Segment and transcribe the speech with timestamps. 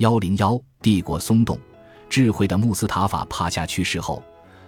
[0.00, 1.58] 幺零幺，帝国松动，
[2.08, 4.22] 智慧的穆斯塔法帕夏去世后，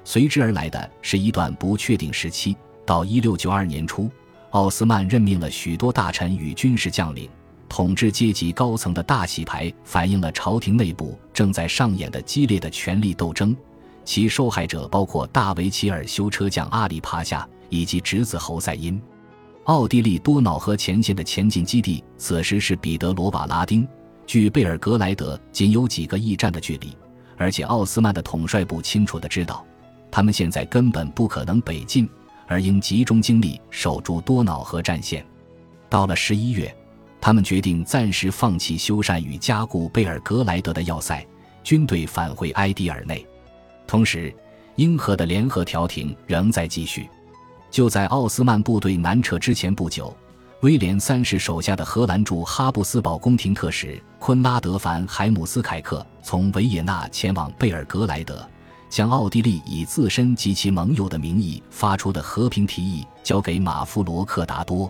[0.04, 2.54] 随之而来的是一段不确定时期。
[2.84, 4.10] 到一六九二年初，
[4.50, 7.30] 奥斯曼任命了许多大臣与军事将领，
[7.66, 13.56] 统治阶级高层的大洗牌反映了朝廷内部正在上演的激烈的权力斗争。
[14.04, 19.00] 其受害者包括大维齐尔修车匠阿里帕夏以及侄子侯赛因。
[19.64, 23.88] 奥地利多瑙河前线的前进基地此时是彼得罗瓦拉丁，
[24.26, 26.96] 距贝尔格莱德仅有几个驿站的距离，
[27.36, 29.64] 而且奥斯曼的统帅部清楚地知道，
[30.10, 32.08] 他们现在根本不可能北进，
[32.46, 35.24] 而应集中精力守住多瑙河战线。
[35.88, 36.74] 到了十一月，
[37.20, 41.26] 他们决定暂时放弃修缮与加固贝尔格莱德的要塞，
[41.62, 43.26] 军队返回埃迪尔内。
[43.86, 44.34] 同时，
[44.76, 47.08] 英荷的联合调停仍在继续。
[47.70, 50.14] 就在奥斯曼部队南撤之前不久，
[50.62, 58.48] 威廉三世手下的荷兰驻哈布斯堡宫廷特使昆拉德·凡·海姆斯凯克从维也纳前往贝尔格莱德，
[58.88, 64.88] 将奥地利以自身及其盟友的名义发出的和平提议交给马夫罗克达多。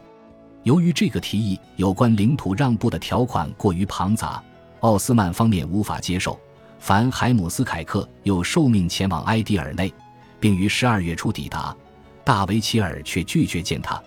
[0.63, 4.45] 由于这个提议有关领土让步的条款过于庞杂，
[4.81, 6.39] 奥斯曼方面无法接受。
[6.81, 9.91] 凡·海姆斯凯克又受命前往埃迪尔内，
[10.39, 11.75] 并于十二月初抵达。
[12.23, 14.01] 大维齐尔却拒绝见他，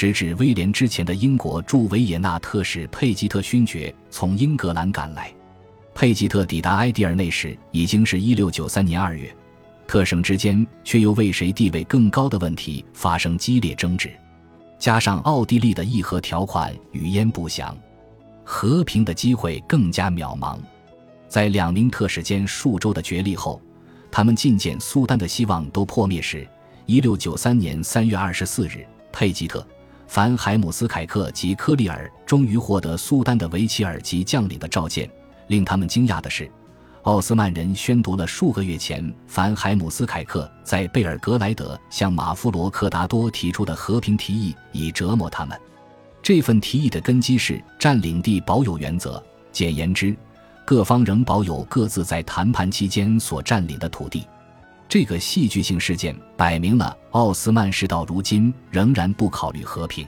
[0.00, 5.30] 直至威廉之前的英国驻维也纳特使佩吉特勋爵从英格兰赶来。
[5.94, 9.30] 佩吉特抵达埃迪尔内时已经是一六九三年二月，
[9.86, 14.10] 特省之间却又为谁地位更高的问题发生激烈争执，
[14.78, 17.76] 加上奥地利的议和条款语焉不详，
[18.42, 20.58] 和平的机会更加渺茫。
[21.28, 23.60] 在两名特使间数周的角力后，
[24.10, 26.48] 他们觐见苏丹的希望都破灭时。
[26.86, 29.64] 一六九三年三月二十四日，佩吉特、
[30.10, 35.08] 凡海姆斯凯克及科利尔终于获得苏丹的维齐尔及将领的召见。
[35.46, 36.50] 令他们惊讶的是，
[37.02, 45.56] 奥斯曼人宣读了数个月前凡海姆斯凯克在贝尔格莱德向马夫罗克达多提出的和平提议，以折磨他们。
[46.20, 50.12] 这份提议的根基是占领地保有原则，简言之，
[50.64, 54.26] 各方仍保有各自在谈判期间所占领的土地。
[54.90, 60.04] 这个戏剧性事件摆明了奥斯曼事到如今仍然不考虑和平。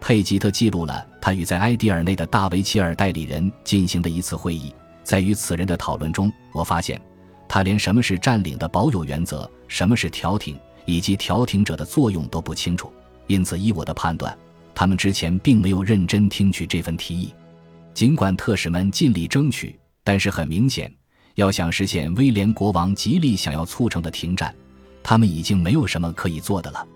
[0.00, 6.98] 佩吉特记录了他与在埃迪尔内的大维齐尔代理人进行的一次会议，在与此人的讨论中，我发现
[7.46, 12.90] 他连什么是占领的保有原则、什么是调停以及调停者的作用都不清楚。
[13.26, 14.34] 因此，依我的判断，
[14.74, 17.34] 他们之前并没有认真听取这份提议。
[17.92, 20.90] 尽管特使们尽力争取，但是很明显。
[21.36, 24.54] 要想实现威廉国王极力想要促成的停战，
[25.02, 26.86] 他们已经没有什么可以做的了。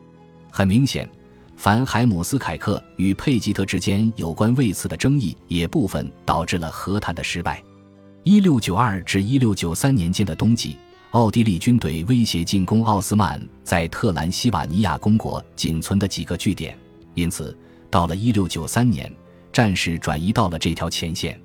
[0.50, 1.08] 很明显，
[1.56, 7.62] 凡海姆斯凯克与佩吉特之间有关位次的争议，也部分导致了和谈的失败。
[8.22, 10.78] 一六九二至一六九三年间的冬季，
[11.10, 16.76] 奥地利军队威胁进攻奥斯曼在特兰西瓦尼亚公国仅存的几个据点，
[17.14, 17.54] 因此
[17.90, 19.14] 到了一六九三年，
[19.52, 21.38] 战事转移到了这条前线。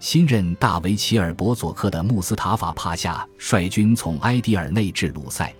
[0.00, 5.52] 新任大维齐尔博佐克的穆斯塔法帕夏率军从埃迪尔内至鲁塞，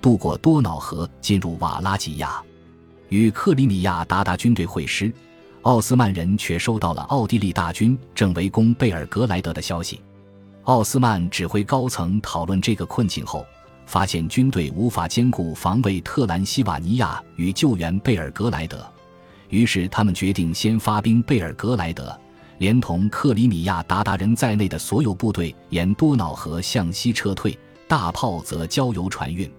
[0.00, 2.42] 渡过多瑙河，进入瓦拉吉亚，
[3.10, 5.12] 与克里米亚鞑靼军队会师。
[5.62, 10.00] 奥斯曼人却收到了奥地利大军正围攻贝尔格莱德的消息。
[10.64, 13.46] 奥斯曼指挥高层讨论这个困境后，
[13.84, 18.84] 发现军队无法兼顾防卫特兰西瓦尼亚与救援贝尔格莱德，
[19.50, 22.18] 于是他们决定先发兵贝尔格莱德。
[22.62, 27.58] 连同克里米亚鞑靼人在内的所有部队沿多瑙河向西撤退，
[27.88, 29.52] 大炮则交由船运。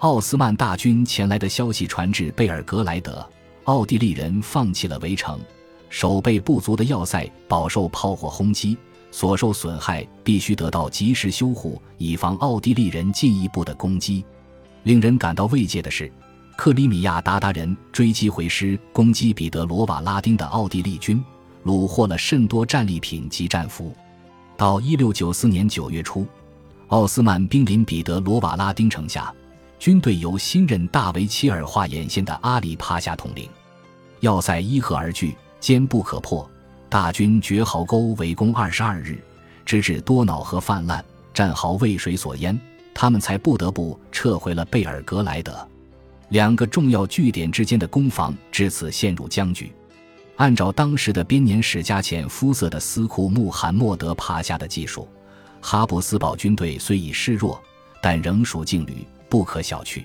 [0.00, 3.26] 奥斯曼大军前来的消息传至贝尔格莱德，
[3.64, 5.40] 奥地利人放弃了围城，
[5.88, 8.76] 守备不足的要塞饱受炮火轰击，
[9.10, 14.22] 所受损害必须得到及时修护，以防奥地利人进一步的攻击。
[14.82, 16.12] 令人感到慰藉的是，
[16.58, 21.24] 克里米亚鞑靼人追击回师攻击彼得罗瓦拉丁的奥地利军。
[21.64, 23.94] 虏获了甚多战利品及战俘。
[24.56, 26.26] 到一六九四年九月初，
[26.88, 29.34] 奥斯曼兵临彼得罗瓦拉丁城下，
[29.78, 33.48] 军队由新任大维齐尔化眼线的阿里帕夏统领。
[34.20, 36.48] 要塞依河而据，坚不可破。
[36.88, 39.18] 大军绝壕沟围攻二十二日，
[39.66, 42.56] 直至多瑙河泛滥，战壕为水所淹，
[42.94, 45.66] 他们才不得不撤回了贝尔格莱德。
[46.28, 49.72] 两个重要据点之间的攻防至此陷入僵局。
[50.36, 55.08] 按照当时的编年史加浅肤色的斯库穆罕默德帕夏的技术，
[55.60, 57.62] 哈布斯堡军队虽已示弱，
[58.02, 60.04] 但仍属劲旅，不可小觑。